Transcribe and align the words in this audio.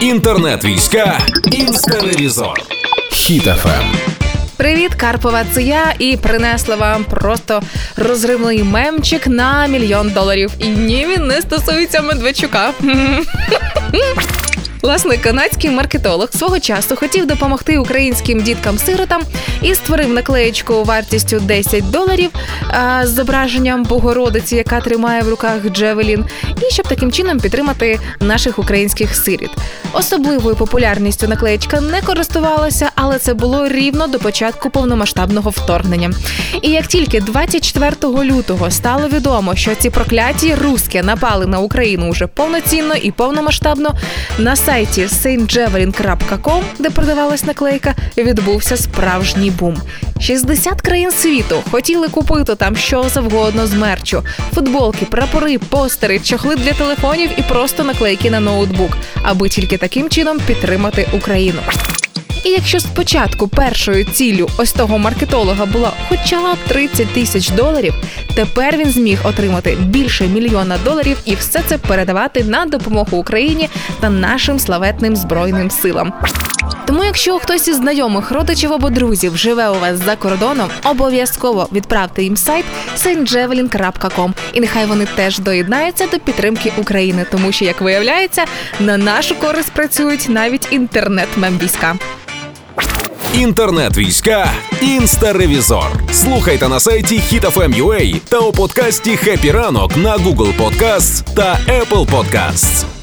Інтернет-війська 0.00 1.18
Інстаревізор. 1.52 2.60
Хіт-ФМ. 3.12 3.84
Привіт, 4.56 4.94
Карпова, 4.94 5.44
це 5.54 5.62
я 5.62 5.94
і 5.98 6.16
принесла 6.16 6.76
вам 6.76 7.04
просто 7.04 7.62
розривний 7.96 8.62
мемчик 8.62 9.26
на 9.26 9.66
мільйон 9.66 10.10
доларів. 10.10 10.50
І 10.58 10.66
ні, 10.68 11.06
він 11.06 11.26
не 11.26 11.40
стосується 11.40 12.02
Медведчука. 12.02 12.72
Власне, 14.82 15.16
канадський 15.16 15.70
маркетолог 15.70 16.28
свого 16.32 16.60
часу 16.60 16.96
хотів 16.96 17.26
допомогти 17.26 17.78
українським 17.78 18.40
діткам-сиротам 18.40 19.22
і 19.62 19.74
створив 19.74 20.12
наклеєчку 20.12 20.84
вартістю 20.84 21.40
10 21.40 21.90
доларів 21.90 22.30
з 23.02 23.08
зображенням 23.08 23.82
Богородиці, 23.82 24.56
яка 24.56 24.80
тримає 24.80 25.22
в 25.22 25.28
руках 25.28 25.70
Джевелін, 25.72 26.24
і 26.62 26.72
щоб 26.72 26.88
таким 26.88 27.12
чином 27.12 27.40
підтримати 27.40 28.00
наших 28.20 28.58
українських 28.58 29.16
сиріт. 29.16 29.50
Особливою 29.92 30.56
популярністю 30.56 31.28
наклеєчка 31.28 31.80
не 31.80 32.02
користувалася, 32.02 32.90
але 32.94 33.18
це 33.18 33.34
було 33.34 33.68
рівно 33.68 34.06
до 34.06 34.18
початку 34.18 34.70
повномасштабного 34.70 35.50
вторгнення. 35.50 36.10
І 36.62 36.70
як 36.70 36.86
тільки 36.86 37.20
24 37.20 37.94
лютого 38.02 38.70
стало 38.70 39.08
відомо, 39.08 39.56
що 39.56 39.74
ці 39.74 39.90
прокляті 39.90 40.54
руски 40.54 41.02
напали 41.02 41.46
на 41.46 41.58
Україну 41.58 42.08
уже 42.08 42.26
повноцінно 42.26 42.94
і 42.94 43.10
повномасштабно, 43.10 43.94
на 44.38 44.56
сайті 44.70 45.02
saintjavelin.com, 45.06 46.62
де 46.78 46.90
продавалась 46.90 47.44
наклейка, 47.44 47.94
відбувся 48.16 48.76
справжній 48.76 49.50
бум. 49.50 49.76
60 50.20 50.80
країн 50.80 51.10
світу 51.10 51.62
хотіли 51.70 52.08
купити 52.08 52.54
там 52.54 52.76
що 52.76 53.08
завгодно 53.08 53.66
з 53.66 53.74
мерчу: 53.74 54.22
футболки, 54.54 55.06
прапори, 55.06 55.58
постери, 55.58 56.18
чохли 56.18 56.56
для 56.56 56.72
телефонів 56.72 57.30
і 57.36 57.42
просто 57.42 57.84
наклейки 57.84 58.30
на 58.30 58.40
ноутбук, 58.40 58.96
аби 59.22 59.48
тільки 59.48 59.78
таким 59.78 60.08
чином 60.08 60.38
підтримати 60.46 61.08
Україну. 61.12 61.60
І 62.44 62.48
якщо 62.48 62.80
спочатку 62.80 63.48
першою 63.48 64.04
ціллю 64.04 64.48
ось 64.58 64.72
того 64.72 64.98
маркетолога 64.98 65.66
була 65.66 65.92
хоча 66.08 66.54
б 66.54 66.56
30 66.68 67.08
тисяч 67.08 67.48
доларів, 67.48 67.94
тепер 68.34 68.76
він 68.76 68.90
зміг 68.90 69.18
отримати 69.24 69.76
більше 69.80 70.26
мільйона 70.26 70.78
доларів 70.84 71.18
і 71.24 71.34
все 71.34 71.62
це 71.66 71.78
передавати 71.78 72.44
на 72.44 72.66
допомогу 72.66 73.18
Україні 73.18 73.68
та 74.00 74.10
нашим 74.10 74.58
славетним 74.58 75.16
збройним 75.16 75.70
силам. 75.70 76.12
Тому, 76.86 77.04
якщо 77.04 77.38
хтось 77.38 77.68
із 77.68 77.76
знайомих, 77.76 78.30
родичів 78.30 78.72
або 78.72 78.90
друзів 78.90 79.36
живе 79.36 79.68
у 79.68 79.80
вас 79.80 79.98
за 80.04 80.16
кордоном, 80.16 80.68
обов'язково 80.84 81.68
відправте 81.72 82.22
їм 82.22 82.36
сайт 82.36 82.64
stjavelin.com 82.96 84.32
і 84.52 84.60
нехай 84.60 84.86
вони 84.86 85.06
теж 85.06 85.38
доєднаються 85.38 86.06
до 86.06 86.18
підтримки 86.18 86.72
України, 86.78 87.26
тому 87.30 87.52
що, 87.52 87.64
як 87.64 87.80
виявляється, 87.80 88.44
на 88.80 88.96
нашу 88.96 89.34
користь 89.34 89.72
працюють 89.72 90.28
навіть 90.28 90.72
інтернет-мемвійська. 90.72 91.96
Інтернет-війська 93.34 94.52
інстаревізор. 94.80 95.86
Слухайте 96.12 96.68
на 96.68 96.80
сайті 96.80 97.22
HitFM.ua 97.32 98.20
та 98.28 98.38
у 98.38 98.52
подкасті 98.52 99.16
«Хеппі 99.16 99.50
ранок» 99.50 99.96
на 99.96 100.16
Google 100.16 100.56
Podcasts 100.58 101.34
та 101.34 101.58
Apple 101.68 102.06
Podcasts. 102.06 102.99